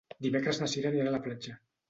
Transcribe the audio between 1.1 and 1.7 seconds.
a la platja.